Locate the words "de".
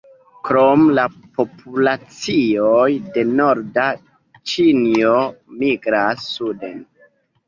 3.17-3.25